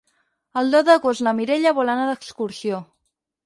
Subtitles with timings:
[0.61, 2.85] El deu d'agost na Mireia vol anar d'excursió.